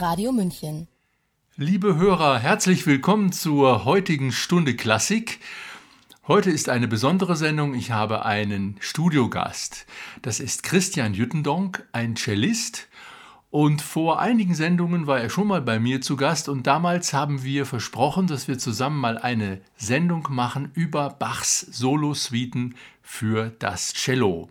[0.00, 0.86] Radio München.
[1.56, 5.40] Liebe Hörer, herzlich willkommen zur heutigen Stunde Klassik.
[6.28, 7.74] Heute ist eine besondere Sendung.
[7.74, 9.86] Ich habe einen Studiogast.
[10.22, 12.86] Das ist Christian Jüttendonk, ein Cellist.
[13.50, 17.42] Und vor einigen Sendungen war er schon mal bei mir zu Gast und damals haben
[17.42, 24.48] wir versprochen, dass wir zusammen mal eine Sendung machen über Bachs Solosuiten für das Cello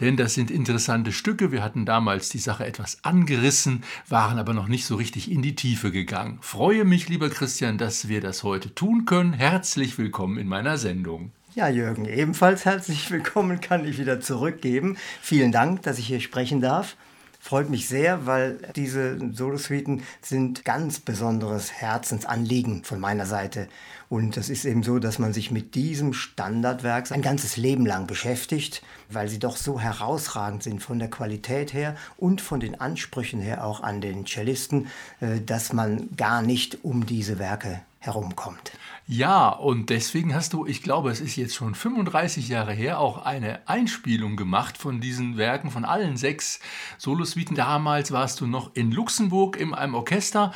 [0.00, 1.52] denn das sind interessante Stücke.
[1.52, 5.54] Wir hatten damals die Sache etwas angerissen, waren aber noch nicht so richtig in die
[5.54, 6.38] Tiefe gegangen.
[6.40, 9.32] Freue mich, lieber Christian, dass wir das heute tun können.
[9.32, 11.32] Herzlich willkommen in meiner Sendung.
[11.54, 14.96] Ja, Jürgen, ebenfalls herzlich willkommen kann ich wieder zurückgeben.
[15.20, 16.96] Vielen Dank, dass ich hier sprechen darf.
[17.44, 23.68] Freut mich sehr, weil diese Solosuiten sind ganz besonderes Herzensanliegen von meiner Seite.
[24.12, 28.06] Und es ist eben so, dass man sich mit diesem Standardwerk ein ganzes Leben lang
[28.06, 33.40] beschäftigt, weil sie doch so herausragend sind von der Qualität her und von den Ansprüchen
[33.40, 34.88] her auch an den Cellisten,
[35.20, 38.72] äh, dass man gar nicht um diese Werke herumkommt.
[39.06, 43.24] Ja, und deswegen hast du, ich glaube, es ist jetzt schon 35 Jahre her, auch
[43.24, 46.60] eine Einspielung gemacht von diesen Werken, von allen sechs
[46.98, 47.56] Solosuiten.
[47.56, 50.52] Damals warst du noch in Luxemburg in einem Orchester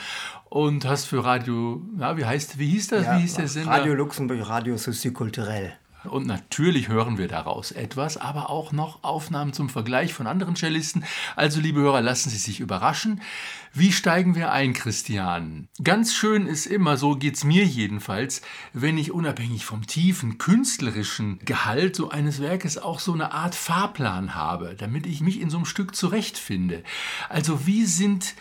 [0.49, 3.05] und hast für Radio, ja, wie heißt, wie hieß das?
[3.05, 3.71] Ja, wie hieß der Sender?
[3.71, 5.77] Radio Luxemburg, Radio Sociokulturell.
[6.07, 11.05] Und natürlich hören wir daraus etwas, aber auch noch Aufnahmen zum Vergleich von anderen Cellisten.
[11.35, 13.21] Also, liebe Hörer, lassen Sie sich überraschen.
[13.73, 15.69] Wie steigen wir ein, Christian?
[15.83, 21.97] Ganz schön ist immer, so geht's mir jedenfalls, wenn ich unabhängig vom tiefen künstlerischen Gehalt
[21.97, 25.67] so eines Werkes auch so eine Art Fahrplan habe, damit ich mich in so einem
[25.67, 26.85] Stück zurechtfinde.
[27.29, 28.35] Also, wie sind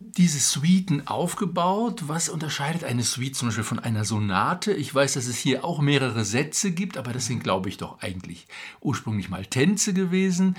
[0.00, 2.04] diese Suiten aufgebaut?
[2.08, 4.72] Was unterscheidet eine Suite zum Beispiel von einer Sonate?
[4.72, 8.00] Ich weiß, dass es hier auch mehrere Sätze gibt, aber das sind, glaube ich, doch
[8.00, 8.46] eigentlich
[8.80, 10.56] ursprünglich mal Tänze gewesen.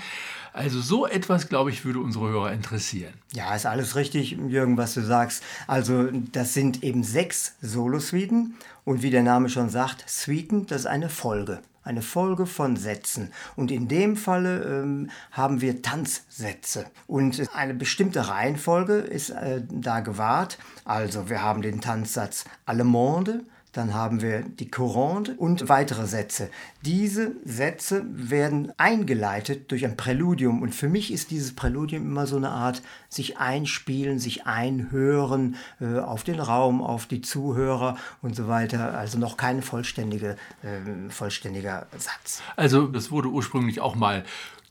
[0.52, 3.14] Also so etwas, glaube ich, würde unsere Hörer interessieren.
[3.32, 5.42] Ja, ist alles richtig, Jürgen, was du sagst.
[5.66, 8.54] Also das sind eben sechs Solosuiten
[8.84, 13.32] und wie der Name schon sagt, Suiten, das ist eine Folge eine Folge von Sätzen.
[13.56, 16.86] Und in dem Falle ähm, haben wir Tanzsätze.
[17.06, 20.58] Und eine bestimmte Reihenfolge ist äh, da gewahrt.
[20.84, 26.50] Also wir haben den Tanzsatz Allemande, dann haben wir die Courante und weitere Sätze.
[26.82, 32.36] Diese Sätze werden eingeleitet durch ein Präludium und für mich ist dieses Präludium immer so
[32.36, 38.46] eine Art sich einspielen, sich einhören äh, auf den Raum, auf die Zuhörer und so
[38.46, 38.96] weiter.
[38.96, 42.42] Also noch kein vollständige, äh, vollständiger Satz.
[42.56, 44.24] Also das wurde ursprünglich auch mal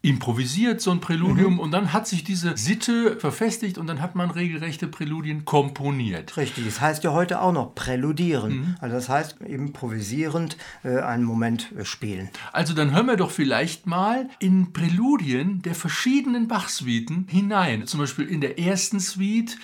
[0.03, 1.59] improvisiert, so ein Präludium, mhm.
[1.59, 6.37] und dann hat sich diese Sitte verfestigt und dann hat man regelrechte Präludien komponiert.
[6.37, 8.53] Richtig, das heißt ja heute auch noch präludieren.
[8.53, 8.75] Mhm.
[8.79, 12.29] Also das heißt improvisierend äh, einen Moment äh, spielen.
[12.51, 17.85] Also dann hören wir doch vielleicht mal in Präludien der verschiedenen Bach-Suiten hinein.
[17.85, 19.57] Zum Beispiel in der ersten Suite,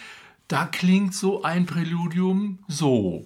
[0.48, 3.26] da klingt so ein Präludium so.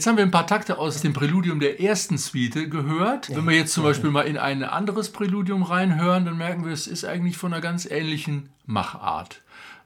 [0.00, 3.28] Jetzt haben wir ein paar Takte aus dem Präludium der ersten Suite gehört.
[3.36, 6.86] Wenn wir jetzt zum Beispiel mal in ein anderes Präludium reinhören, dann merken wir, es
[6.86, 9.42] ist eigentlich von einer ganz ähnlichen Machart.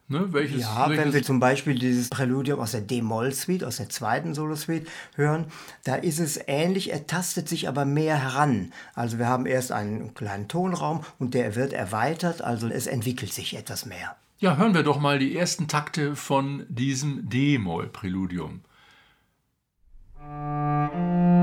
[0.06, 3.88] Ne, welches, ja, welches wenn wir zum Beispiel dieses Präludium aus der D-Moll-Suite, aus der
[3.88, 5.46] zweiten Solo-Suite hören,
[5.82, 8.72] da ist es ähnlich, er tastet sich aber mehr heran.
[8.94, 13.56] Also wir haben erst einen kleinen Tonraum und der wird erweitert, also es entwickelt sich
[13.56, 14.14] etwas mehr.
[14.38, 18.60] Ja, hören wir doch mal die ersten Takte von diesem D-Moll-Präludium.
[20.30, 21.33] Ja,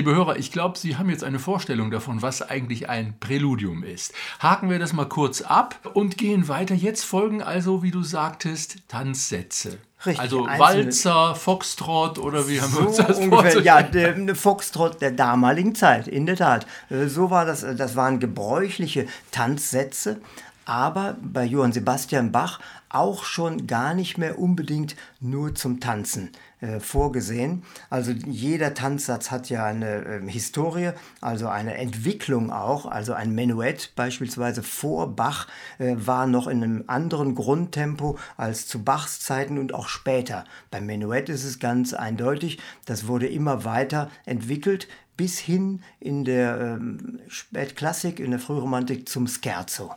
[0.00, 4.14] liebe Hörer, ich glaube, Sie haben jetzt eine Vorstellung davon, was eigentlich ein Präludium ist.
[4.38, 6.74] Haken wir das mal kurz ab und gehen weiter.
[6.74, 9.76] Jetzt folgen also, wie du sagtest, Tanzsätze.
[10.06, 15.02] Richtig, also Walzer, Foxtrot oder wie haben so wir uns das ungefähr, Ja, der Foxtrot
[15.02, 16.66] der damaligen Zeit, in der Tat.
[16.88, 20.22] Äh, so war das, äh, das waren gebräuchliche Tanzsätze,
[20.70, 26.30] aber bei Johann Sebastian Bach auch schon gar nicht mehr unbedingt nur zum Tanzen
[26.60, 27.64] äh, vorgesehen.
[27.88, 32.86] Also jeder Tanzsatz hat ja eine äh, Historie, also eine Entwicklung auch.
[32.86, 35.48] Also ein Menuett beispielsweise vor Bach
[35.80, 40.44] äh, war noch in einem anderen Grundtempo als zu Bachs Zeiten und auch später.
[40.70, 44.86] Beim Menuett ist es ganz eindeutig, das wurde immer weiter entwickelt
[45.16, 49.92] bis hin in der ähm, Spätklassik, in der Frühromantik zum Scherzo.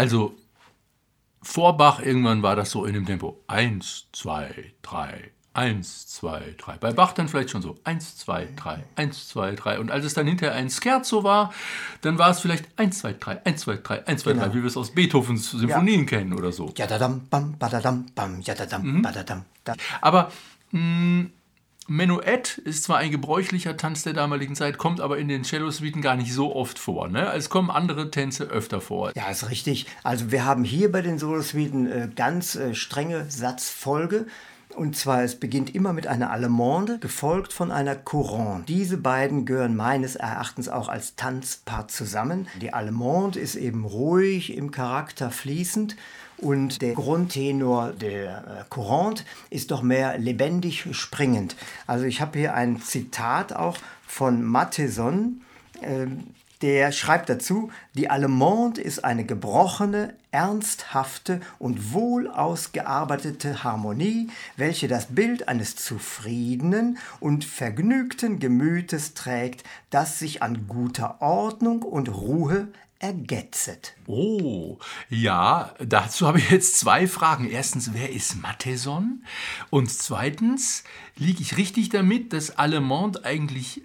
[0.00, 0.34] Also
[1.42, 3.38] vor Bach irgendwann war das so in dem Tempo.
[3.46, 6.78] Eins, zwei, drei, eins, zwei, drei.
[6.78, 9.78] Bei Bach dann vielleicht schon so eins, zwei, drei, eins, zwei, drei.
[9.78, 11.52] Und als es dann hinterher ein Scherzo war,
[12.00, 14.46] dann war es vielleicht eins, zwei, drei, eins, zwei, drei, eins, zwei, genau.
[14.46, 16.06] drei, wie wir es aus Beethovens Symphonien ja.
[16.06, 16.72] kennen oder so.
[16.74, 19.02] Jadadam, bam, badadam, bam, jadadam, mhm.
[19.02, 19.44] badadam.
[20.00, 20.32] Aber
[20.70, 21.32] mh, mm,
[21.90, 26.14] Menuett ist zwar ein gebräuchlicher Tanz der damaligen Zeit, kommt aber in den Cello-Suiten gar
[26.14, 27.08] nicht so oft vor.
[27.08, 27.32] Ne?
[27.32, 29.10] Es kommen andere Tänze öfter vor.
[29.16, 29.86] Ja, ist richtig.
[30.04, 34.26] Also wir haben hier bei den Solo-Suiten äh, ganz äh, strenge Satzfolge.
[34.76, 38.66] Und zwar, es beginnt immer mit einer Allemande, gefolgt von einer Courante.
[38.72, 42.46] Diese beiden gehören meines Erachtens auch als Tanzpart zusammen.
[42.60, 45.96] Die Allemande ist eben ruhig im Charakter fließend
[46.40, 51.56] und der Grundtenor der äh, Courante ist doch mehr lebendig springend.
[51.86, 55.42] Also ich habe hier ein Zitat auch von Matheson,
[55.82, 56.06] äh,
[56.62, 65.06] der schreibt dazu, die Allemande ist eine gebrochene, ernsthafte und wohl ausgearbeitete Harmonie, welche das
[65.06, 72.68] Bild eines zufriedenen und vergnügten Gemütes trägt, das sich an guter Ordnung und Ruhe
[73.00, 73.96] ergetzet.
[74.06, 74.78] Oh,
[75.08, 77.50] ja, dazu habe ich jetzt zwei Fragen.
[77.50, 79.24] Erstens, wer ist Matheson?
[79.70, 80.84] Und zweitens,
[81.16, 83.82] liege ich richtig damit, dass Allemande eigentlich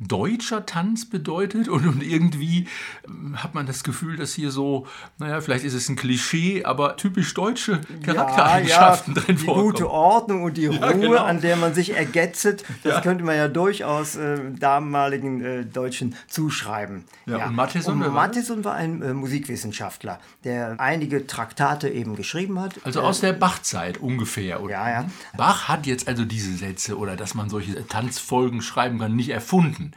[0.00, 2.66] deutscher Tanz bedeutet und, und irgendwie
[3.06, 4.86] ähm, hat man das Gefühl, dass hier so,
[5.18, 9.66] naja, vielleicht ist es ein Klischee, aber typisch deutsche Charaktereigenschaften ja, ja, drin die vorkommen.
[9.66, 11.22] Die gute Ordnung und die Ruhe, ja, genau.
[11.22, 17.04] an der man sich ergetzet, das könnte man ja durchaus äh, damaligen äh, Deutschen zuschreiben.
[17.26, 22.74] Ja, Und Matheson, und Matheson war ein äh, Musikwissenschaftler, der einige Traktate eben geschrieben hat.
[22.84, 24.62] Also aus der Bachzeit ungefähr.
[24.62, 24.72] Oder?
[24.72, 25.10] Ja, ja.
[25.36, 29.89] Bach hat jetzt also diese Sätze oder dass man solche Tanzfolgen schreiben kann, nicht erfunden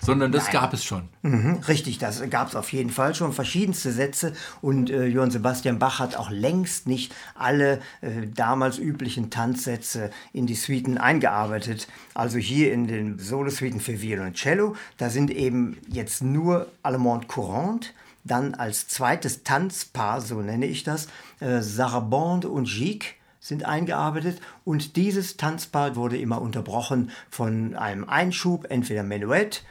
[0.00, 0.52] sondern das Nein.
[0.52, 1.08] gab es schon.
[1.22, 5.78] Mhm, richtig, das gab es auf jeden Fall schon, verschiedenste Sätze und äh, Johann Sebastian
[5.78, 11.88] Bach hat auch längst nicht alle äh, damals üblichen Tanzsätze in die Suiten eingearbeitet.
[12.14, 17.26] Also hier in den Solo-Suiten für Violon und Cello, da sind eben jetzt nur Allemande
[17.26, 17.88] Courante,
[18.24, 21.06] Dann als zweites Tanzpaar, so nenne ich das,
[21.40, 23.15] äh, Sarabande und Gigue
[23.46, 29.62] sind eingearbeitet und dieses Tanzpaar wurde immer unterbrochen von einem Einschub, entweder Menuett,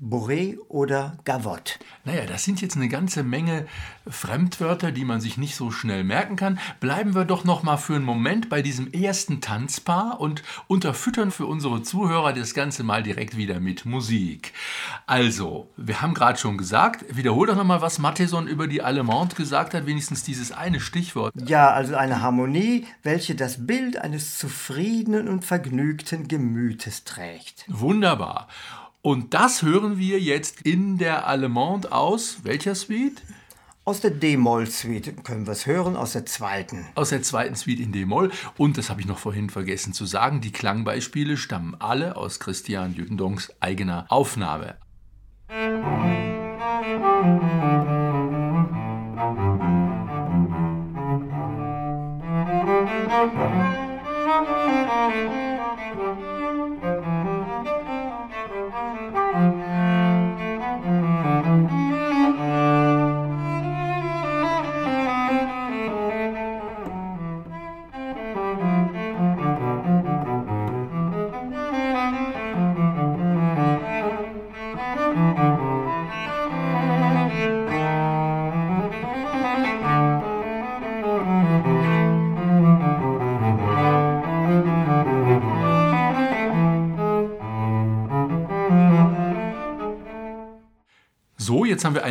[0.00, 1.74] Bourré oder Gavotte.
[2.04, 3.66] Naja, das sind jetzt eine ganze Menge
[4.08, 6.58] Fremdwörter, die man sich nicht so schnell merken kann.
[6.80, 11.46] Bleiben wir doch noch mal für einen Moment bei diesem ersten Tanzpaar und unterfüttern für
[11.46, 14.52] unsere Zuhörer das Ganze mal direkt wieder mit Musik.
[15.06, 19.36] Also, wir haben gerade schon gesagt, wiederhol doch noch mal, was Matheson über die Allemande
[19.36, 21.32] gesagt hat, wenigstens dieses eine Stichwort.
[21.46, 27.64] Ja, also eine Harmonie, welche das Bild eines zufriedenen und vergnügten Gemütes trägt.
[27.68, 28.48] Wunderbar.
[29.04, 33.20] Und das hören wir jetzt in der Allemande aus welcher Suite?
[33.84, 36.86] Aus der D-Moll-Suite können wir es hören, aus der zweiten.
[36.94, 38.30] Aus der zweiten Suite in D-Moll.
[38.56, 42.94] Und das habe ich noch vorhin vergessen zu sagen, die Klangbeispiele stammen alle aus Christian
[42.94, 44.76] Jütendongs eigener Aufnahme.
[45.48, 47.91] So,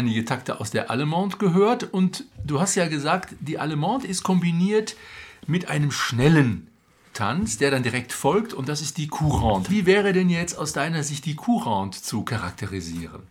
[0.02, 4.96] einige Takte aus der Allemande gehört und du hast ja gesagt, die Allemande ist kombiniert
[5.46, 6.68] mit einem schnellen
[7.14, 9.70] Tanz, der dann direkt folgt und das ist die Courante.
[9.70, 13.22] Wie wäre denn jetzt aus deiner Sicht die Courante zu charakterisieren?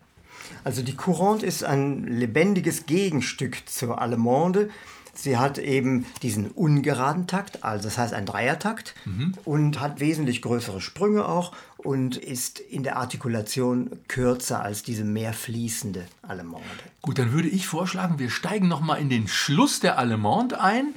[0.62, 4.70] Also die Courante ist ein lebendiges Gegenstück zur Allemande.
[5.14, 9.34] Sie hat eben diesen ungeraden Takt, also das heißt ein Dreiertakt mhm.
[9.44, 15.32] und hat wesentlich größere Sprünge auch und ist in der Artikulation kürzer als diese mehr
[15.32, 16.66] fließende Allemande.
[17.02, 20.94] Gut, dann würde ich vorschlagen, wir steigen noch mal in den Schluss der Allemande ein.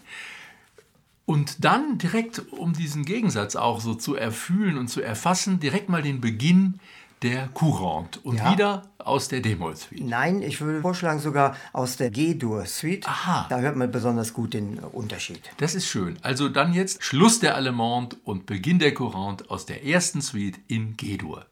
[1.25, 6.01] Und dann direkt, um diesen Gegensatz auch so zu erfühlen und zu erfassen, direkt mal
[6.01, 6.79] den Beginn
[7.23, 8.51] der Courante und ja.
[8.51, 10.03] wieder aus der D-Moll-Suite.
[10.03, 13.07] Nein, ich würde vorschlagen sogar aus der G-Dur-Suite.
[13.07, 13.47] Aha.
[13.49, 15.41] Da hört man besonders gut den Unterschied.
[15.57, 16.17] Das ist schön.
[16.21, 20.97] Also dann jetzt Schluss der Allemande und Beginn der Courante aus der ersten Suite in
[20.97, 21.45] G-Dur.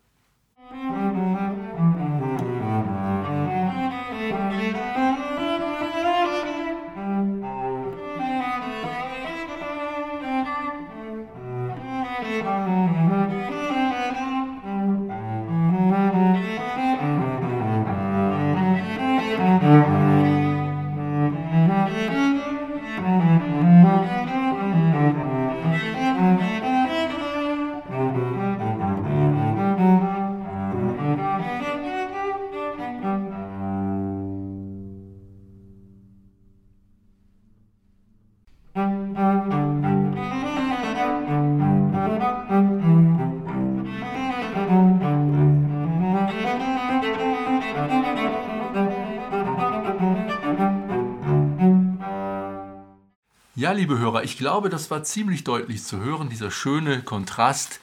[53.73, 57.79] Liebe Hörer, ich glaube, das war ziemlich deutlich zu hören, dieser schöne Kontrast,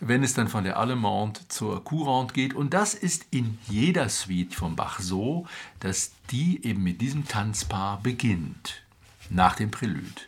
[0.00, 2.54] wenn es dann von der Allemande zur Courante geht.
[2.54, 5.46] Und das ist in jeder Suite von Bach so,
[5.80, 8.82] dass die eben mit diesem Tanzpaar beginnt,
[9.30, 10.22] nach dem Prälude.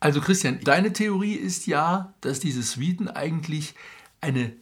[0.00, 3.74] Also Christian, deine Theorie ist ja, dass diese Suiten eigentlich
[4.20, 4.52] eine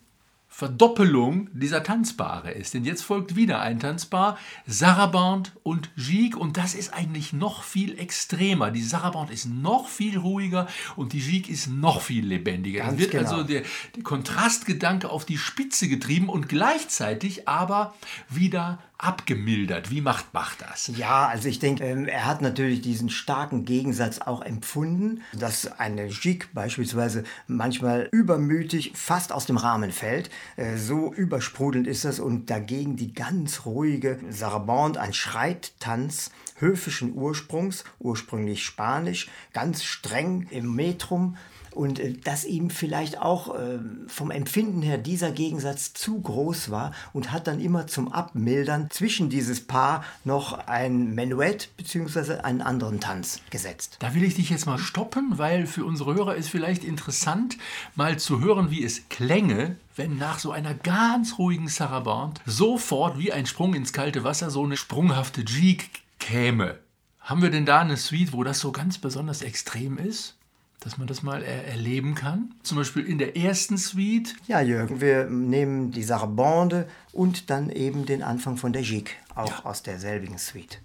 [0.61, 2.75] Verdoppelung dieser Tanzpaare ist.
[2.75, 4.37] Denn jetzt folgt wieder ein Tanzpaar,
[4.67, 6.39] Sarabande und Gigue.
[6.39, 8.71] Und das ist eigentlich noch viel extremer.
[8.71, 12.81] Die Sarabande ist noch viel ruhiger und die Gigue ist noch viel lebendiger.
[12.81, 13.31] Ganz es wird genau.
[13.31, 13.63] also der,
[13.97, 17.95] der Kontrastgedanke auf die Spitze getrieben und gleichzeitig aber
[18.29, 19.91] wieder abgemildert.
[19.91, 20.91] Wie macht Bach das?
[20.97, 26.09] Ja, also ich denke, ähm, er hat natürlich diesen starken Gegensatz auch empfunden, dass eine
[26.09, 30.31] Gigue beispielsweise manchmal übermütig fast aus dem Rahmen fällt.
[30.57, 36.31] Äh, so übersprudelnd ist das und dagegen die ganz ruhige Sarabande, ein Schreittanz
[36.61, 41.37] höfischen Ursprungs, ursprünglich spanisch, ganz streng im Metrum
[41.75, 46.93] und äh, dass ihm vielleicht auch äh, vom Empfinden her dieser Gegensatz zu groß war
[47.13, 52.41] und hat dann immer zum Abmildern zwischen dieses Paar noch ein Menuett bzw.
[52.41, 53.97] einen anderen Tanz gesetzt.
[54.01, 57.57] Da will ich dich jetzt mal stoppen, weil für unsere Hörer ist vielleicht interessant,
[57.95, 63.33] mal zu hören, wie es klänge, wenn nach so einer ganz ruhigen Sarabande sofort wie
[63.33, 65.87] ein Sprung ins kalte Wasser so eine sprunghafte Gigue
[66.19, 66.79] käme.
[67.21, 70.37] Haben wir denn da eine Suite, wo das so ganz besonders extrem ist?
[70.81, 72.55] Dass man das mal er erleben kann?
[72.63, 74.35] Zum Beispiel in der ersten Suite?
[74.47, 79.51] Ja, Jürgen, wir nehmen die Sarabande und dann eben den Anfang von der Gigue, auch
[79.51, 79.65] ja.
[79.67, 80.81] aus derselbigen Suite.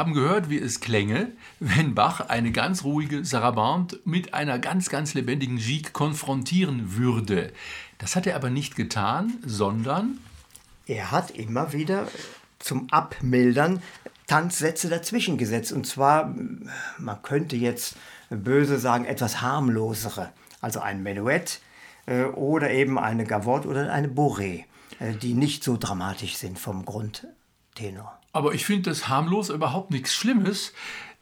[0.00, 1.30] Haben gehört, wie es klänge,
[1.60, 7.52] wenn Bach eine ganz ruhige Sarabande mit einer ganz, ganz lebendigen Gigue konfrontieren würde.
[7.98, 10.18] Das hat er aber nicht getan, sondern...
[10.86, 12.08] Er hat immer wieder
[12.58, 13.82] zum Abmildern
[14.26, 15.70] Tanzsätze dazwischen gesetzt.
[15.70, 16.34] Und zwar,
[16.98, 17.96] man könnte jetzt
[18.30, 20.30] böse sagen, etwas harmlosere.
[20.62, 21.60] Also ein Menuett
[22.06, 24.64] äh, oder eben eine Gavotte oder eine Bourrée,
[24.98, 26.86] äh, die nicht so dramatisch sind vom
[27.80, 28.18] Grundtenor.
[28.32, 30.72] Aber ich finde das harmlos überhaupt nichts Schlimmes,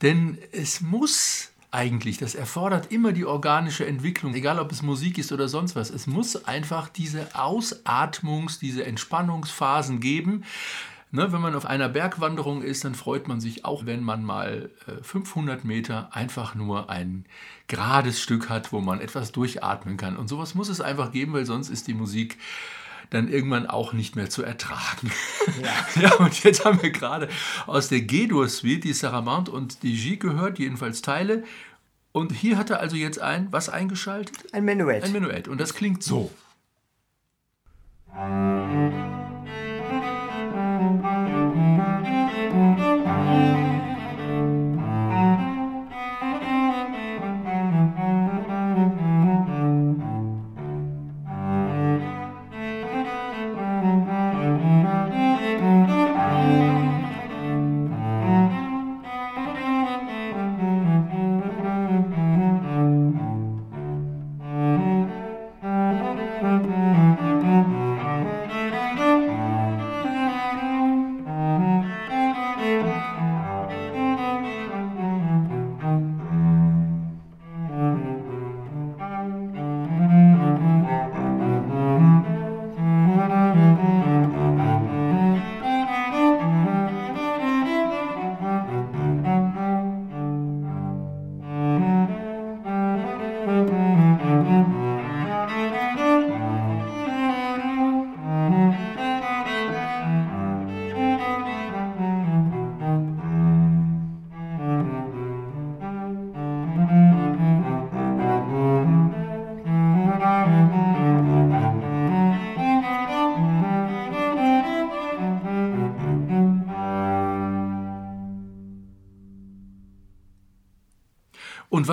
[0.02, 5.32] denn es muss eigentlich, das erfordert immer die organische Entwicklung, egal ob es Musik ist
[5.32, 5.90] oder sonst was.
[5.90, 10.44] Es muss einfach diese Ausatmungs-, diese Entspannungsphasen geben.
[11.11, 14.70] Ne, wenn man auf einer Bergwanderung ist, dann freut man sich auch, wenn man mal
[14.87, 17.24] äh, 500 Meter einfach nur ein
[17.66, 20.18] gerades Stück hat, wo man etwas durchatmen kann.
[20.18, 22.37] Und sowas muss es einfach geben, weil sonst ist die Musik
[23.11, 25.11] dann irgendwann auch nicht mehr zu ertragen.
[25.62, 27.29] Ja, ja und jetzt haben wir gerade
[27.66, 31.44] aus der G-Dur-Suite die Saramande und die G gehört, jedenfalls Teile.
[32.12, 34.53] Und hier hat er also jetzt ein, was eingeschaltet?
[34.53, 35.05] Ein Menuett.
[35.05, 35.49] Ein Menuett.
[35.49, 36.31] Und das klingt so.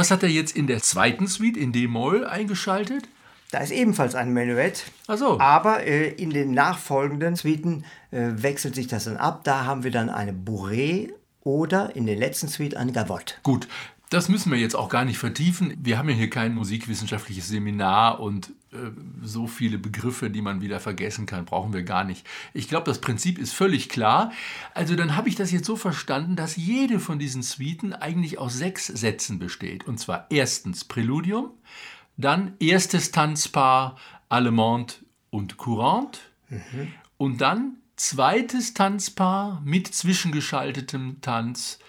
[0.06, 3.10] Was hat er jetzt in der zweiten Suite in D-Moll eingeschaltet?
[3.50, 4.84] Da ist ebenfalls ein Menuett.
[5.08, 5.40] Ach so.
[5.40, 9.44] Aber äh, in den nachfolgenden Suiten äh, wechselt sich das dann ab.
[9.46, 11.10] Da haben wir dann eine Bourrée
[11.42, 13.34] oder in der letzten Suite eine Gavotte.
[13.42, 13.68] Gut,
[14.12, 15.76] das müssen wir jetzt auch gar nicht vertiefen.
[15.82, 18.52] Wir haben ja hier kein musikwissenschaftliches Seminar und
[19.22, 22.26] so viele Begriffe, die man wieder vergessen kann, brauchen wir gar nicht.
[22.54, 24.32] Ich glaube, das Prinzip ist völlig klar.
[24.74, 28.54] Also dann habe ich das jetzt so verstanden, dass jede von diesen Suiten eigentlich aus
[28.54, 29.88] sechs Sätzen besteht.
[29.88, 31.52] Und zwar erstens Präludium,
[32.18, 33.98] dann erstes Tanzpaar
[34.30, 34.96] Allemande
[35.30, 36.94] und Courante mhm.
[37.18, 41.80] und dann zweites Tanzpaar mit zwischengeschaltetem Tanz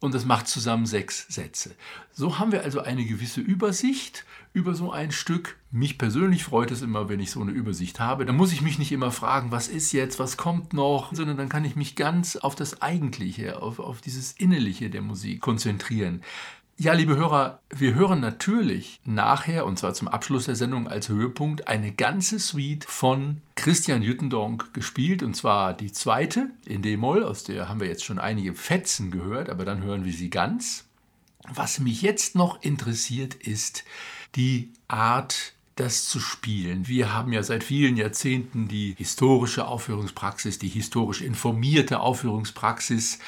[0.00, 1.74] und das macht zusammen sechs Sätze.
[2.12, 4.24] So haben wir also eine gewisse Übersicht
[4.56, 5.58] über so ein Stück.
[5.70, 8.24] Mich persönlich freut es immer, wenn ich so eine Übersicht habe.
[8.24, 11.50] Da muss ich mich nicht immer fragen, was ist jetzt, was kommt noch, sondern dann
[11.50, 16.22] kann ich mich ganz auf das Eigentliche, auf, auf dieses Innerliche der Musik konzentrieren.
[16.78, 21.68] Ja, liebe Hörer, wir hören natürlich nachher, und zwar zum Abschluss der Sendung als Höhepunkt,
[21.68, 27.68] eine ganze Suite von Christian Jüttendonk gespielt, und zwar die zweite in D-Moll, aus der
[27.68, 30.86] haben wir jetzt schon einige Fetzen gehört, aber dann hören wir sie ganz.
[31.48, 33.84] Was mich jetzt noch interessiert, ist
[34.36, 36.88] die Art das zu spielen.
[36.88, 43.18] Wir haben ja seit vielen Jahrzehnten die historische Aufführungspraxis, die historisch informierte Aufführungspraxis.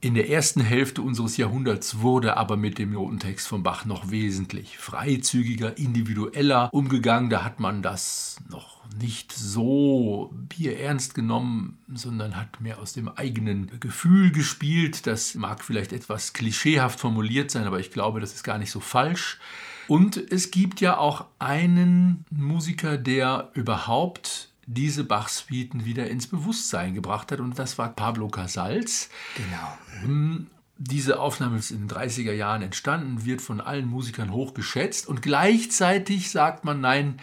[0.00, 4.78] In der ersten Hälfte unseres Jahrhunderts wurde aber mit dem Notentext von Bach noch wesentlich
[4.78, 7.28] freizügiger, individueller umgegangen.
[7.28, 13.80] Da hat man das noch nicht so bierernst genommen, sondern hat mehr aus dem eigenen
[13.80, 15.08] Gefühl gespielt.
[15.08, 18.78] Das mag vielleicht etwas klischeehaft formuliert sein, aber ich glaube, das ist gar nicht so
[18.78, 19.40] falsch.
[19.88, 27.30] Und es gibt ja auch einen Musiker, der überhaupt diese Bach-Suiten wieder ins Bewusstsein gebracht
[27.30, 29.08] hat, und das war Pablo Casals.
[29.36, 29.78] Genau.
[30.02, 35.06] Hm, diese Aufnahme ist in den 30er Jahren entstanden, wird von allen Musikern hoch geschätzt
[35.06, 37.18] und gleichzeitig sagt man, nein,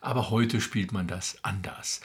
[0.00, 2.00] aber heute spielt man das anders.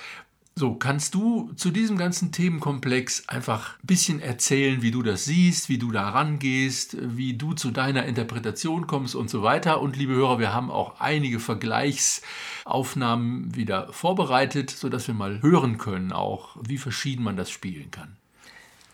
[0.62, 5.70] So, kannst du zu diesem ganzen Themenkomplex einfach ein bisschen erzählen, wie du das siehst,
[5.70, 9.82] wie du da rangehst, wie du zu deiner Interpretation kommst und so weiter?
[9.82, 16.12] Und liebe Hörer, wir haben auch einige Vergleichsaufnahmen wieder vorbereitet, sodass wir mal hören können,
[16.12, 18.18] auch wie verschieden man das spielen kann.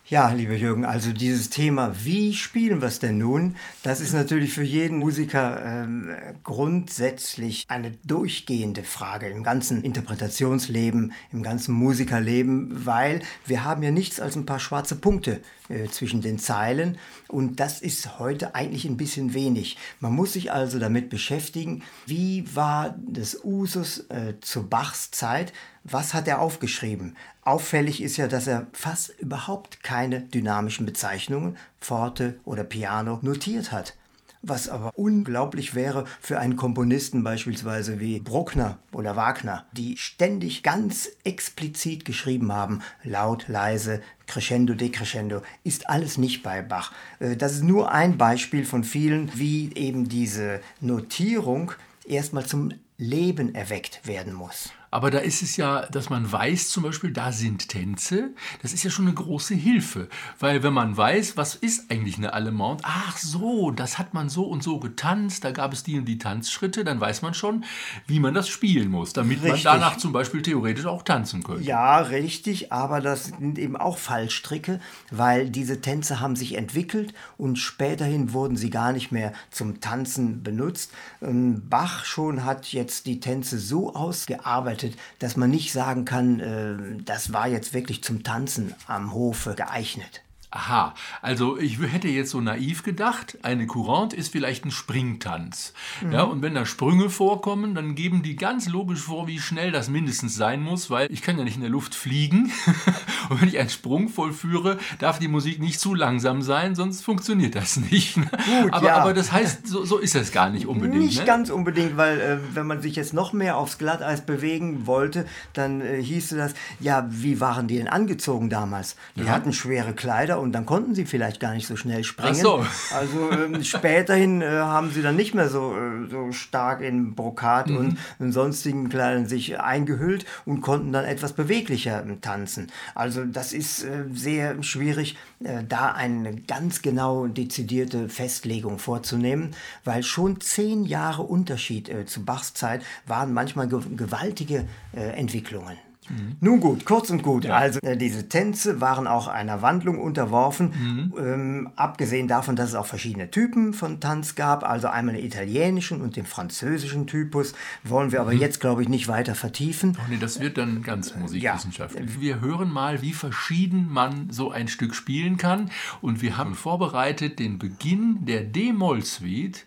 [0.09, 4.53] Ja, lieber Jürgen, also dieses Thema, wie spielen wir es denn nun, das ist natürlich
[4.53, 6.15] für jeden Musiker ähm,
[6.45, 14.21] grundsätzlich eine durchgehende Frage im ganzen Interpretationsleben, im ganzen Musikerleben, weil wir haben ja nichts
[14.21, 18.95] als ein paar schwarze Punkte äh, zwischen den Zeilen und das ist heute eigentlich ein
[18.95, 19.77] bisschen wenig.
[19.99, 25.51] Man muss sich also damit beschäftigen, wie war das Usus äh, zu Bachs Zeit,
[25.83, 27.17] was hat er aufgeschrieben?
[27.47, 33.95] Auffällig ist ja, dass er fast überhaupt keine dynamischen Bezeichnungen, Forte oder Piano, notiert hat.
[34.41, 41.07] Was aber unglaublich wäre für einen Komponisten beispielsweise wie Bruckner oder Wagner, die ständig ganz
[41.23, 46.91] explizit geschrieben haben, laut, leise, crescendo, decrescendo, ist alles nicht bei Bach.
[47.19, 51.71] Äh, das ist nur ein Beispiel von vielen, wie eben diese Notierung
[52.05, 54.71] erstmal zum Leben erweckt werden muss.
[54.89, 58.29] Aber da ist es ja, dass man weiß zum Beispiel, da sind Tänze.
[58.61, 60.07] Das ist ja schon eine große Hilfe.
[60.39, 64.43] Weil wenn man weiß, was ist eigentlich eine Allemande, ach so, das hat man so
[64.43, 67.65] und so getanzt, da gab es die und die Tanzschritte, dann weiß man schon,
[68.05, 69.65] wie man das spielen muss, damit richtig.
[69.65, 71.63] man danach zum Beispiel theoretisch auch tanzen könnte.
[71.63, 74.79] Ja, richtig, aber das sind eben auch Fallstricke,
[75.11, 80.43] weil diese Tänze haben sich entwickelt und späterhin wurden sie gar nicht mehr zum Tanzen
[80.43, 80.91] benutzt.
[81.21, 86.39] Ähm, Bach schon hat jetzt die Tänze so ausgearbeitet, gestaltet, dass man nicht sagen kann,
[86.39, 90.21] äh, das war jetzt wirklich zum Tanzen am Hofe geeignet.
[90.49, 95.73] Aha, also ich hätte jetzt so naiv gedacht, eine Courante ist vielleicht ein Springtanz.
[96.01, 96.11] Mhm.
[96.13, 99.89] Ja, und wenn da Sprünge vorkommen, dann geben die ganz logisch vor, wie schnell das
[99.89, 102.49] mindestens sein muss, weil ich kann ja nicht in der Luft fliegen.
[103.29, 107.55] und wenn ich einen Sprung vollführe, darf die Musik nicht zu langsam sein, sonst funktioniert
[107.55, 108.15] das nicht.
[108.15, 108.95] Gut, aber, ja.
[108.95, 111.03] aber das heißt, so, so ist es gar nicht unbedingt.
[111.03, 111.25] Nicht ne?
[111.25, 115.81] ganz unbedingt, weil äh, wenn man sich jetzt noch mehr aufs Glatteis bewegen wollte, dann
[115.81, 118.95] äh, hieße das, ja, wie waren die denn angezogen damals?
[119.17, 119.31] Die ja.
[119.31, 122.35] hatten schwere Kleider und dann konnten sie vielleicht gar nicht so schnell springen.
[122.37, 122.65] Ach so.
[122.95, 127.69] Also ähm, späterhin äh, haben sie dann nicht mehr so, äh, so stark in Brokat
[127.69, 127.77] mhm.
[127.77, 132.67] und in sonstigen Kleidern sich eingehüllt und konnten dann etwas beweglicher äh, tanzen.
[132.95, 139.51] Also das ist äh, sehr schwierig, äh, da eine ganz genau dezidierte Festlegung vorzunehmen,
[139.83, 145.77] weil schon zehn Jahre Unterschied äh, zu Bachs Zeit waren manchmal ge gewaltige Entwicklungen.
[146.09, 146.37] Mhm.
[146.39, 147.45] Nun gut, kurz und gut.
[147.45, 147.55] Ja.
[147.55, 150.73] Also äh, diese Tänze waren auch einer Wandlung unterworfen.
[150.77, 151.13] Mhm.
[151.17, 156.01] Ähm, abgesehen davon, dass es auch verschiedene Typen von Tanz gab, also einmal den italienischen
[156.01, 158.39] und den französischen Typus, wollen wir aber mhm.
[158.39, 159.97] jetzt, glaube ich, nicht weiter vertiefen.
[159.99, 162.15] Oh nee, das wird dann ganz musikwissenschaftlich.
[162.15, 162.21] Ja.
[162.21, 165.71] Wir hören mal, wie verschieden man so ein Stück spielen kann.
[166.01, 169.65] Und wir haben vorbereitet den Beginn der D-Moll-Suite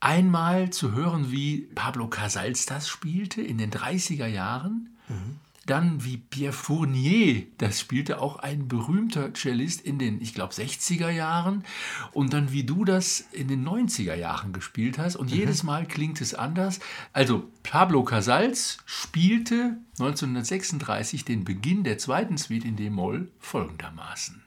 [0.00, 4.90] einmal zu hören, wie Pablo Casals das spielte in den 30er Jahren.
[5.08, 5.38] Mhm.
[5.66, 11.10] Dann wie Pierre Fournier, das spielte auch ein berühmter Cellist in den, ich glaube, 60er
[11.10, 11.64] Jahren.
[12.12, 15.16] Und dann wie du das in den 90er Jahren gespielt hast.
[15.16, 15.38] Und mhm.
[15.38, 16.78] jedes Mal klingt es anders.
[17.12, 24.42] Also Pablo Casals spielte 1936 den Beginn der zweiten Suite in D-Moll folgendermaßen.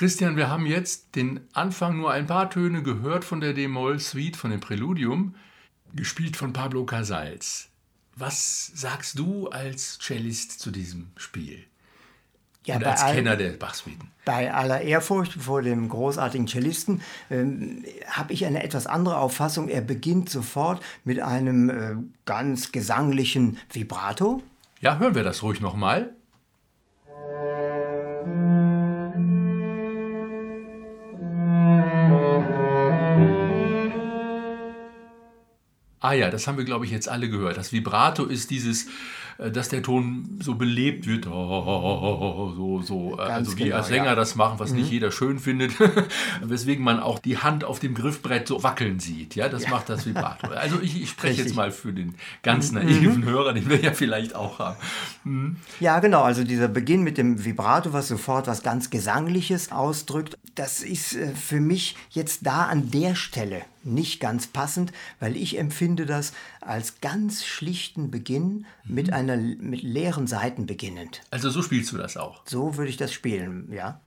[0.00, 4.50] Christian, wir haben jetzt den Anfang nur ein paar Töne gehört von der D-Moll-Suite, von
[4.50, 5.34] dem Präludium,
[5.94, 7.68] gespielt von Pablo Casals.
[8.16, 11.64] Was sagst du als Cellist zu diesem Spiel?
[12.64, 14.10] Ja, Und bei als all- Kenner der Bach-Suiten?
[14.24, 19.68] Bei aller Ehrfurcht vor dem großartigen Cellisten ähm, habe ich eine etwas andere Auffassung.
[19.68, 24.42] Er beginnt sofort mit einem äh, ganz gesanglichen Vibrato.
[24.80, 26.14] Ja, hören wir das ruhig nochmal.
[36.00, 37.58] Ah ja, das haben wir, glaube ich, jetzt alle gehört.
[37.58, 38.86] Das Vibrato ist dieses,
[39.48, 41.24] dass der Ton so belebt wird.
[41.24, 44.14] So, so, äh, also wie genau, als Sänger ja.
[44.14, 45.72] das machen, was nicht jeder schön findet.
[46.42, 49.34] Weswegen man auch die Hand auf dem Griffbrett so wackeln sieht.
[49.36, 50.48] Ja, das macht das Vibrato.
[50.48, 54.34] Also ich, ich spreche jetzt mal für den ganz naiven Hörer, den wir ja vielleicht
[54.34, 55.56] auch haben.
[55.80, 56.22] Ja, genau.
[56.22, 61.28] Also dieser Beginn mit dem Vibrato, was sofort was ganz Gesangliches ausdrückt, das ist äh,
[61.34, 67.00] für mich jetzt da an der Stelle nicht ganz passend, weil ich empfinde das als
[67.00, 71.22] ganz schlichten Beginn mit einer mit leeren Seiten beginnend.
[71.30, 72.42] Also so spielst du das auch.
[72.46, 74.00] So würde ich das spielen, ja.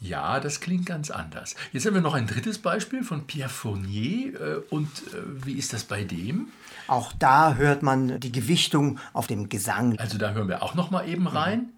[0.00, 1.56] Ja, das klingt ganz anders.
[1.72, 4.40] Jetzt haben wir noch ein drittes Beispiel von Pierre Fournier.
[4.40, 6.48] Äh, Und äh, wie ist das bei dem?
[6.86, 9.98] Auch da hört man die Gewichtung auf dem Gesang.
[9.98, 11.70] Also da hören wir auch noch mal eben rein.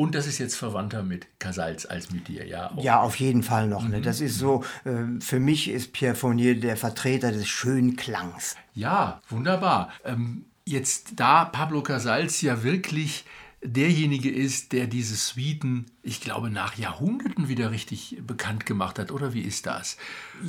[0.00, 2.70] Und das ist jetzt verwandter mit Casals als mit dir, ja?
[2.70, 2.82] auch.
[2.82, 3.86] Ja, auf jeden Fall noch.
[3.86, 4.00] Ne?
[4.00, 8.56] Das ist so, äh, für mich ist Pierre Fournier der Vertreter des schönen Klangs.
[8.74, 9.90] Ja, wunderbar.
[10.04, 13.24] Ähm, jetzt da Pablo Casals ja wirklich
[13.62, 19.34] derjenige ist, der diese Suiten, ich glaube, nach Jahrhunderten wieder richtig bekannt gemacht hat, oder
[19.34, 19.98] wie ist das?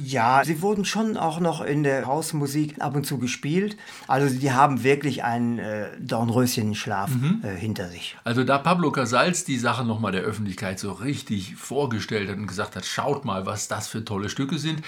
[0.01, 3.75] Ja, sie wurden schon auch noch in der Hausmusik ab und zu gespielt.
[4.07, 7.11] Also die haben wirklich einen äh, Dornröschenschlaf
[7.43, 8.15] äh, hinter sich.
[8.23, 12.77] Also da Pablo Casals die Sache nochmal der Öffentlichkeit so richtig vorgestellt hat und gesagt
[12.77, 14.81] hat, schaut mal, was das für tolle Stücke sind,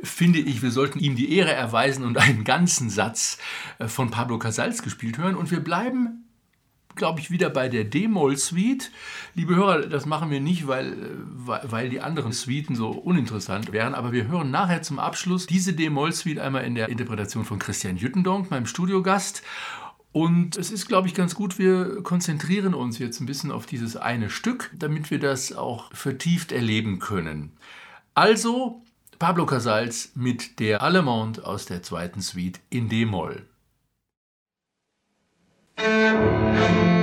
[0.00, 3.38] finde ich, wir sollten ihm die Ehre erweisen und einen ganzen Satz
[3.80, 5.34] äh, von Pablo Casals gespielt hören.
[5.34, 6.23] Und wir bleiben
[6.94, 8.90] glaube ich, wieder bei der D-Moll-Suite.
[9.34, 10.96] Liebe Hörer, das machen wir nicht, weil, äh,
[11.34, 15.72] weil weil die anderen Suiten so uninteressant wären, aber wir hören nachher zum Abschluss diese
[15.72, 19.42] D-Moll-Suite einmal in der Interpretation von Christian Jüttendonk, meinem Studiogast.
[20.12, 23.96] Und es ist, glaube ich, ganz gut, wir konzentrieren uns jetzt ein bisschen auf dieses
[23.96, 27.52] eine Stück, damit wir das auch vertieft erleben können.
[28.14, 28.84] Also
[29.18, 33.44] Pablo Casals mit der Allemande aus der zweiten Suite in D-Moll.
[35.76, 36.93] Música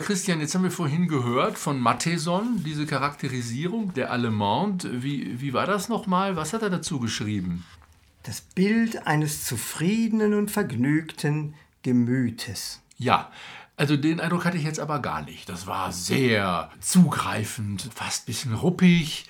[0.00, 5.02] lieber Christian, jetzt haben wir vorhin gehört von Matheson, diese Charakterisierung der Allemande.
[5.02, 6.36] Wie, wie war das nochmal?
[6.36, 7.64] Was hat er dazu geschrieben?
[8.22, 12.80] Das Bild eines zufriedenen und vergnügten Gemütes.
[12.96, 13.30] Ja,
[13.76, 15.48] also den Eindruck hatte ich jetzt aber gar nicht.
[15.48, 19.26] Das war sehr zugreifend, fast ein bisschen ruppig.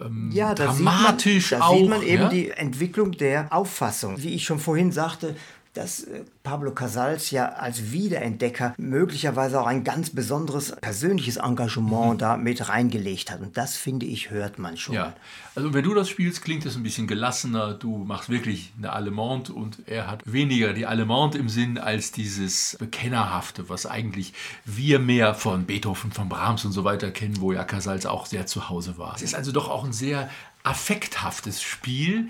[0.00, 1.76] Ähm, ja, da dramatisch sieht man, da auch.
[1.76, 2.28] sieht man eben ja?
[2.28, 4.20] die Entwicklung der Auffassung.
[4.22, 5.36] Wie ich schon vorhin sagte,
[5.78, 12.18] dass äh, Pablo Casals ja als Wiederentdecker möglicherweise auch ein ganz besonderes persönliches Engagement Mhm.
[12.18, 13.40] da mit reingelegt hat.
[13.40, 14.94] Und das, finde ich, hört man schon.
[14.96, 15.14] Ja,
[15.54, 17.74] also wenn du das spielst, klingt es ein bisschen gelassener.
[17.74, 22.76] Du machst wirklich eine Allemande und er hat weniger die Allemande im Sinn als dieses
[22.78, 24.32] Bekennerhafte, was eigentlich
[24.64, 28.46] wir mehr von Beethoven, von Brahms und so weiter kennen, wo ja Casals auch sehr
[28.46, 29.14] zu Hause war.
[29.14, 30.28] Es ist also doch auch ein sehr
[30.64, 32.28] affekthaftes Spiel.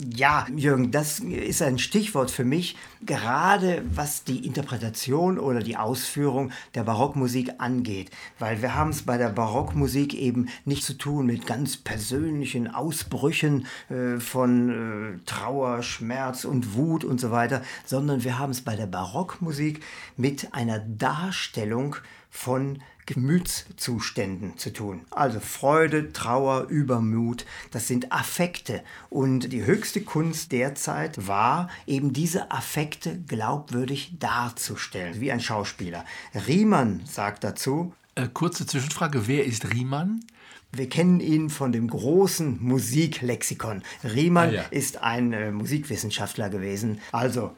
[0.00, 6.52] Ja, Jürgen, das ist ein Stichwort für mich, gerade was die Interpretation oder die Ausführung
[6.76, 8.12] der Barockmusik angeht.
[8.38, 13.66] Weil wir haben es bei der Barockmusik eben nicht zu tun mit ganz persönlichen Ausbrüchen
[13.88, 18.76] äh, von äh, Trauer, Schmerz und Wut und so weiter, sondern wir haben es bei
[18.76, 19.82] der Barockmusik
[20.16, 21.96] mit einer Darstellung
[22.30, 22.82] von
[23.14, 25.00] Gemütszuständen zu tun.
[25.10, 28.82] Also Freude, Trauer, Übermut, das sind Affekte.
[29.10, 36.04] Und die höchste Kunst derzeit war, eben diese Affekte glaubwürdig darzustellen, wie ein Schauspieler.
[36.46, 40.24] Riemann sagt dazu, Äh, kurze Zwischenfrage, wer ist Riemann?
[40.70, 43.82] wir kennen ihn von dem großen Musiklexikon.
[44.04, 44.62] Riemann Ah, ja.
[44.70, 47.00] ist ein äh, Musikwissenschaftler gewesen.
[47.10, 47.52] Also,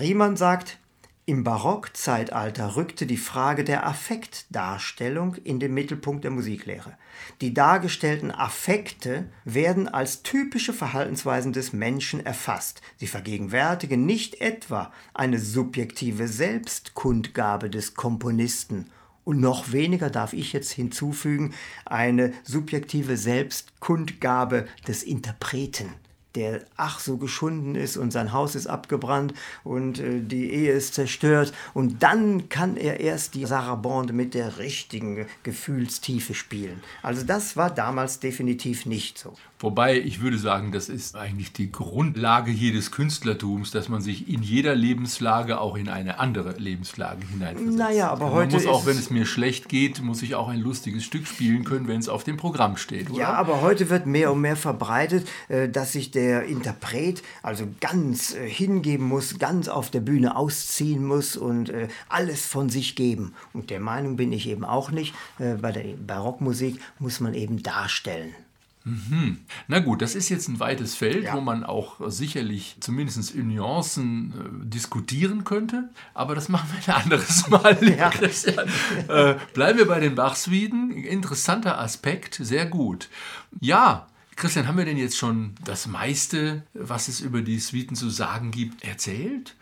[0.00, 0.78] Riemann sagt,
[1.26, 6.96] im Barockzeitalter rückte die Frage der Affektdarstellung in den Mittelpunkt der Musiklehre.
[7.40, 12.80] Die dargestellten Affekte werden als typische Verhaltensweisen des Menschen erfasst.
[12.96, 18.86] Sie vergegenwärtigen nicht etwa eine subjektive Selbstkundgabe des Komponisten
[19.26, 21.52] und noch weniger darf ich jetzt hinzufügen,
[21.84, 25.88] eine subjektive Selbstkundgabe des Interpreten,
[26.36, 29.34] der ach so geschunden ist und sein Haus ist abgebrannt
[29.64, 31.52] und äh, die Ehe ist zerstört.
[31.74, 36.82] Und dann kann er erst die Sarabande mit der richtigen Gefühlstiefe spielen.
[37.02, 39.34] Also das war damals definitiv nicht so.
[39.58, 44.42] Wobei ich würde sagen, das ist eigentlich die Grundlage jedes Künstlertums, dass man sich in
[44.42, 47.78] jeder Lebenslage auch in eine andere Lebenslage hineinversetzt.
[47.78, 50.60] Naja, aber man heute muss auch, wenn es- mir schlecht geht, muss ich auch ein
[50.60, 53.18] lustiges Stück spielen können, wenn es auf dem Programm steht, oder?
[53.18, 58.34] Ja, aber heute wird mehr und mehr verbreitet, äh, dass sich der Interpret also ganz
[58.34, 63.32] äh, hingeben muss, ganz auf der Bühne ausziehen muss und äh, alles von sich geben.
[63.54, 65.14] Und der Meinung bin ich eben auch nicht.
[65.38, 68.34] Bei der Barockmusik muss man eben darstellen.
[69.66, 71.34] Na gut, das ist jetzt ein weites Feld, Ja.
[71.34, 75.88] wo man auch sicherlich zumindest in Nuancen äh, diskutieren könnte.
[76.14, 78.10] Aber das machen wir ein anderes Mal, Ja.
[78.10, 78.68] Christian.
[79.08, 80.92] Äh, bleiben wir bei den Bachswieden.
[80.92, 83.08] Interessanter Aspekt, sehr gut.
[83.60, 84.06] Ja,
[84.36, 88.50] Christian, haben wir denn jetzt schon das meiste, was es über die Suiten zu sagen
[88.50, 89.54] gibt, erzählt?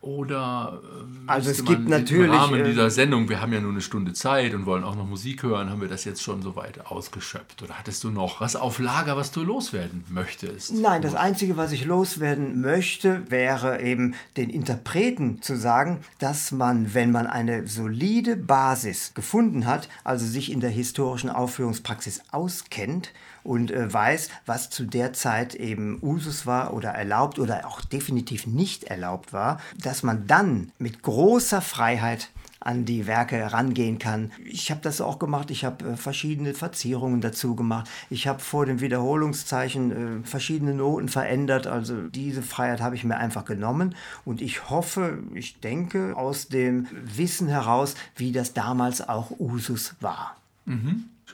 [0.00, 3.72] Oder ähm, Also es gibt natürlich, im Rahmen äh, dieser Sendung, wir haben ja nur
[3.72, 6.54] eine Stunde Zeit und wollen auch noch Musik hören, haben wir das jetzt schon so
[6.54, 7.62] weit ausgeschöpft?
[7.62, 10.72] Oder hattest du noch was auf Lager, was du loswerden möchtest?
[10.72, 16.94] Nein, das Einzige, was ich loswerden möchte, wäre eben den Interpreten zu sagen, dass man,
[16.94, 23.12] wenn man eine solide Basis gefunden hat, also sich in der historischen Aufführungspraxis auskennt
[23.48, 28.46] und äh, weiß, was zu der Zeit eben Usus war oder erlaubt oder auch definitiv
[28.46, 32.28] nicht erlaubt war, dass man dann mit großer Freiheit
[32.60, 34.32] an die Werke herangehen kann.
[34.44, 35.50] Ich habe das auch gemacht.
[35.50, 37.88] Ich habe äh, verschiedene Verzierungen dazu gemacht.
[38.10, 41.66] Ich habe vor dem Wiederholungszeichen äh, verschiedene Noten verändert.
[41.66, 43.94] Also diese Freiheit habe ich mir einfach genommen.
[44.26, 50.36] Und ich hoffe, ich denke aus dem Wissen heraus, wie das damals auch Usus war.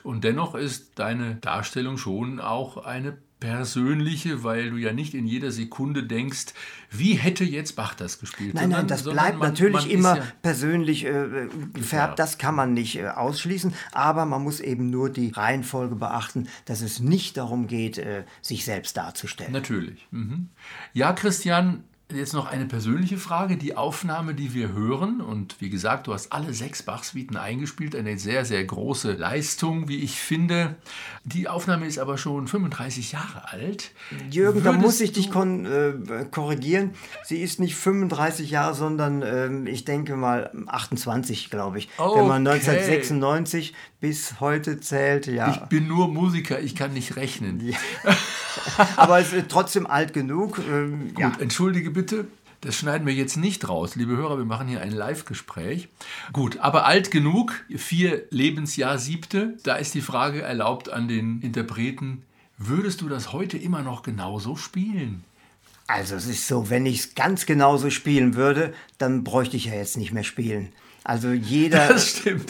[0.05, 5.51] Und dennoch ist deine Darstellung schon auch eine persönliche, weil du ja nicht in jeder
[5.51, 6.47] Sekunde denkst,
[6.89, 8.53] wie hätte jetzt Bach das gespielt?
[8.53, 12.11] Nein, nein, Sondern- das sondern bleibt man- natürlich man immer ja- persönlich äh, gefärbt.
[12.19, 12.23] Ja.
[12.25, 13.73] Das kann man nicht äh, ausschließen.
[13.91, 18.63] Aber man muss eben nur die Reihenfolge beachten, dass es nicht darum geht, äh, sich
[18.65, 19.51] selbst darzustellen.
[19.51, 20.07] Natürlich.
[20.11, 20.49] Mhm.
[20.93, 21.83] Ja, Christian,
[22.13, 23.57] jetzt noch eine persönliche Frage.
[23.57, 28.17] Die Aufnahme, die wir hören, und wie gesagt, du hast alle sechs Bach-Suiten eingespielt, eine
[28.19, 30.75] sehr, sehr große Leistung, wie ich finde.
[31.23, 33.91] Die Aufnahme ist aber schon 35 Jahre alt.
[34.29, 36.91] Jürgen, da Würdest muss ich dich äh, korrigieren.
[37.23, 41.89] Sie ist nicht 35 Jahre, sondern ähm, ich denke mal 28, glaube ich.
[41.97, 42.55] Wenn man Okay.
[42.55, 43.73] 1996
[44.05, 45.51] bis heute zählt, ja.
[45.51, 47.75] Ich bin nur Musiker, ich kann nicht rechnen.
[48.97, 50.59] Aber es ist trotzdem alt genug.
[50.59, 51.29] Ähm, ja.
[51.29, 52.27] Gut, entschuldige bitte.
[52.61, 55.89] Das schneiden wir jetzt nicht raus, liebe Hörer, wir machen hier ein Live-Gespräch.
[56.33, 62.23] Gut, aber alt genug, vier Lebensjahr siebte, da ist die Frage erlaubt an den Interpreten,
[62.57, 65.23] würdest du das heute immer noch genauso spielen?
[65.87, 69.73] Also es ist so, wenn ich es ganz genauso spielen würde, dann bräuchte ich ja
[69.73, 70.69] jetzt nicht mehr spielen.
[71.05, 71.95] Also jeder,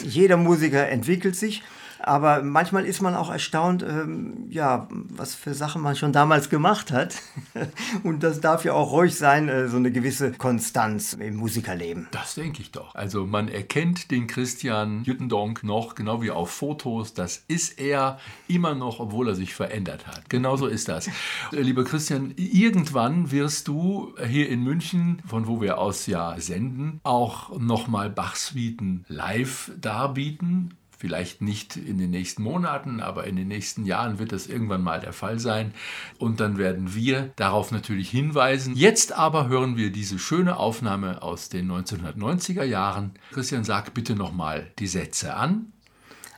[0.02, 1.62] jeder Musiker entwickelt sich
[2.06, 6.92] aber manchmal ist man auch erstaunt, ähm, ja, was für Sachen man schon damals gemacht
[6.92, 7.16] hat.
[8.04, 12.06] Und das darf ja auch ruhig sein, äh, so eine gewisse Konstanz im Musikerleben.
[12.12, 12.94] Das denke ich doch.
[12.94, 17.12] Also man erkennt den Christian Jüttendonk noch, genau wie auf Fotos.
[17.12, 20.30] Das ist er immer noch, obwohl er sich verändert hat.
[20.30, 21.08] Genauso ist das.
[21.08, 27.00] Äh, lieber Christian, irgendwann wirst du hier in München, von wo wir aus ja senden,
[27.02, 33.84] auch nochmal Bach-Suiten live darbieten Vielleicht nicht in den nächsten Monaten, aber in den nächsten
[33.84, 35.74] Jahren wird das irgendwann mal der Fall sein.
[36.18, 38.74] Und dann werden wir darauf natürlich hinweisen.
[38.74, 43.12] Jetzt aber hören wir diese schöne Aufnahme aus den 1990er Jahren.
[43.32, 45.72] Christian, sag bitte nochmal die Sätze an.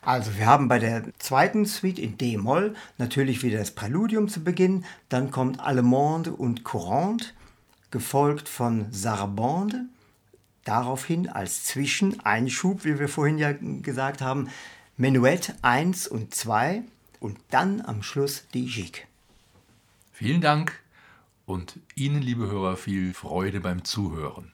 [0.03, 4.85] Also wir haben bei der zweiten Suite in D-Moll natürlich wieder das Präludium zu Beginn,
[5.09, 7.27] dann kommt Allemande und Courante,
[7.91, 9.87] gefolgt von Sarabande,
[10.69, 14.51] Daraufhin als Zwischeneinschub, wie wir vorhin ja gesagt haben,
[14.99, 16.83] Menuett 1 und 2
[17.21, 19.01] und dann am Schluss die Gigue.
[20.13, 20.79] Vielen Dank
[21.47, 24.53] und Ihnen, liebe Hörer, viel Freude beim Zuhören.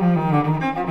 [0.00, 0.83] Música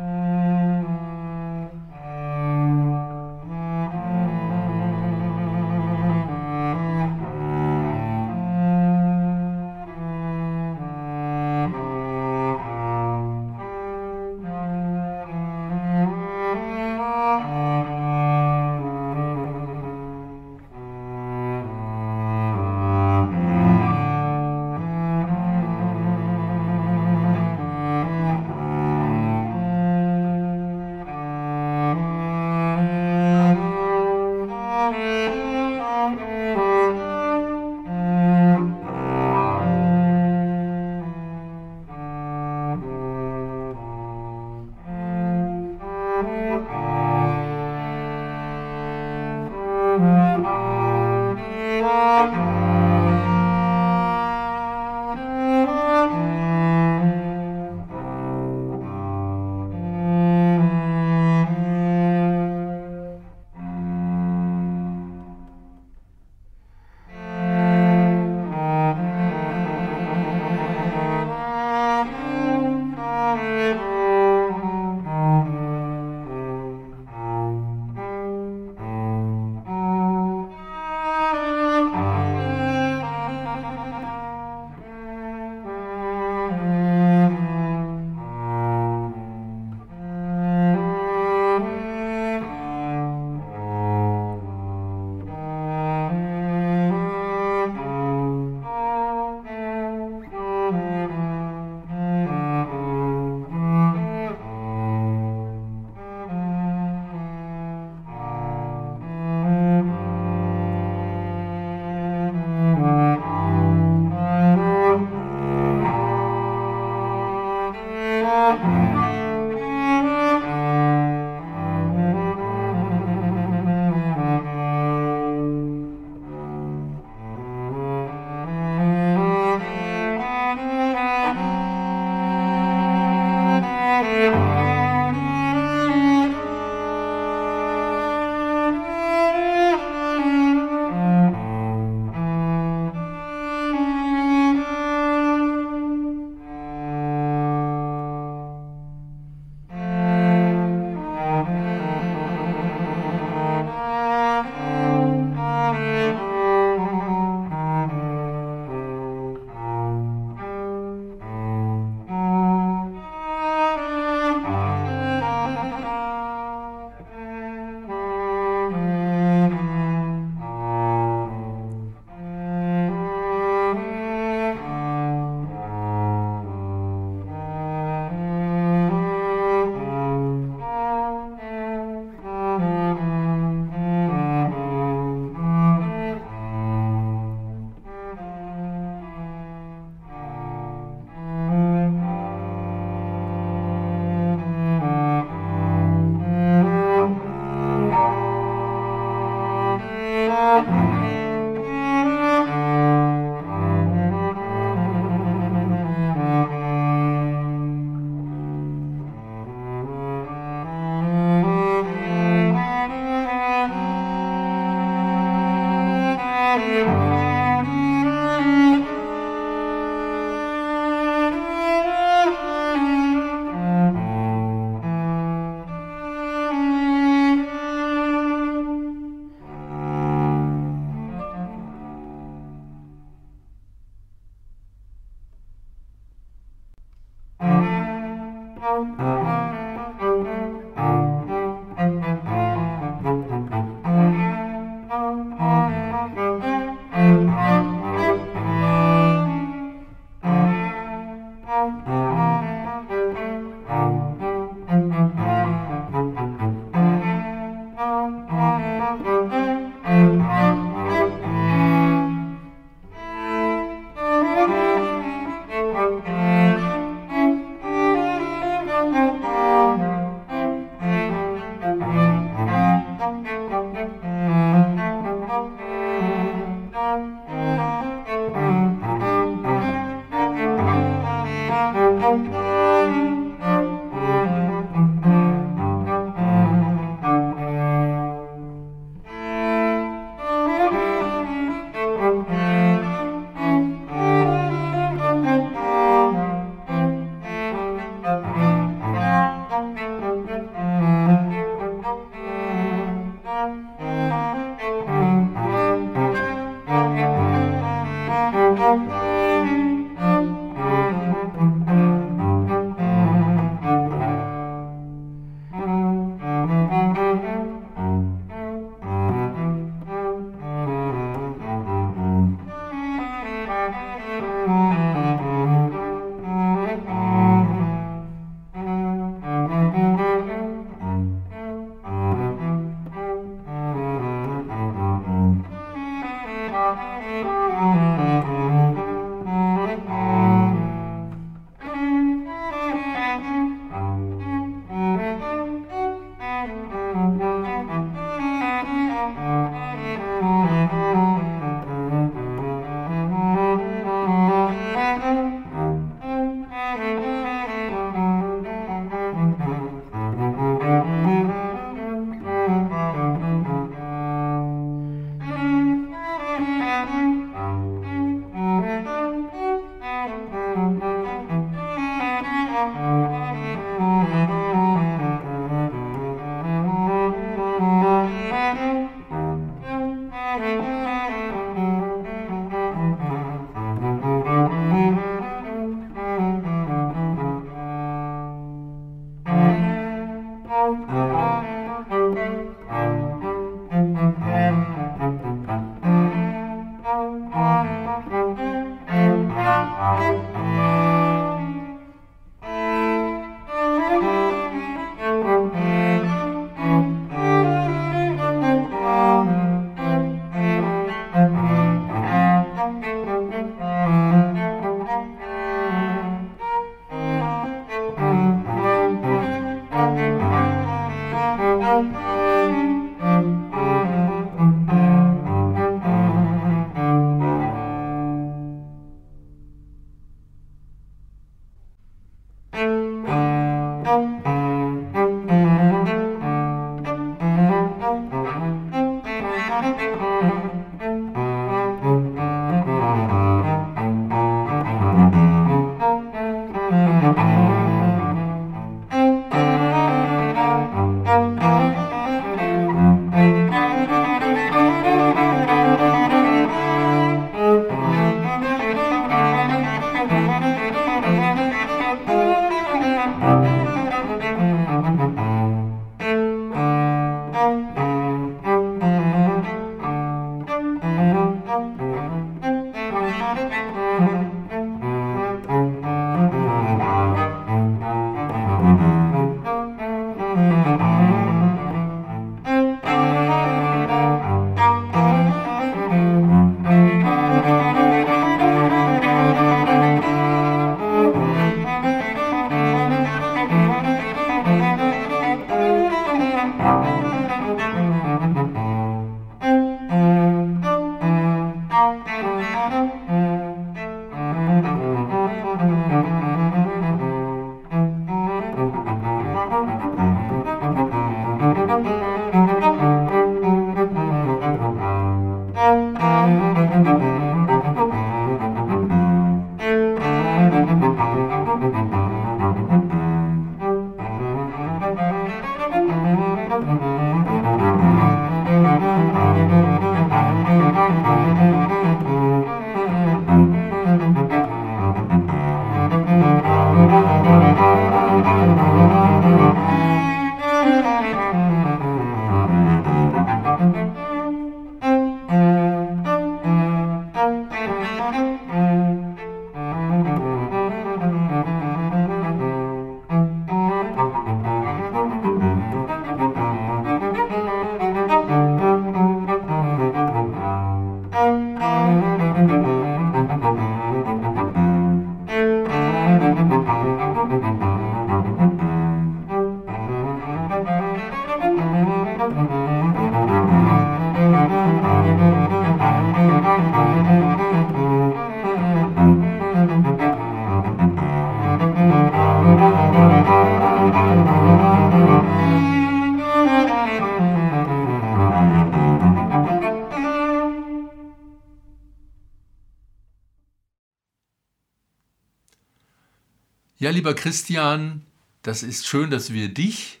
[597.06, 598.02] Lieber Christian,
[598.42, 600.00] das ist schön, dass wir dich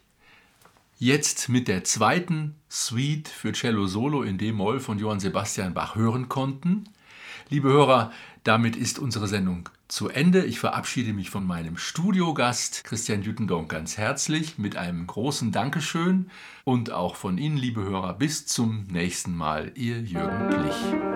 [0.98, 6.28] jetzt mit der zweiten Suite für Cello Solo in D-Moll von Johann Sebastian Bach hören
[6.28, 6.88] konnten.
[7.48, 8.10] Liebe Hörer,
[8.42, 10.44] damit ist unsere Sendung zu Ende.
[10.46, 16.28] Ich verabschiede mich von meinem Studiogast Christian Jütendonk ganz herzlich mit einem großen Dankeschön
[16.64, 19.70] und auch von Ihnen, liebe Hörer, bis zum nächsten Mal.
[19.76, 21.15] Ihr Jürgen Plich.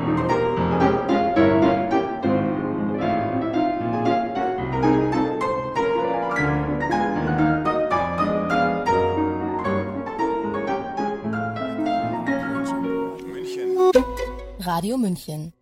[14.65, 15.53] Radio München